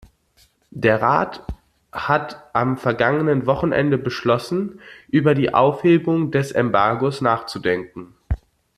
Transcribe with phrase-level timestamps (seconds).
[0.71, 1.45] Der Rat
[1.91, 8.15] hat am vergangenen Wochenende beschlossen, über die Aufhebung des Embargos nachzudenken.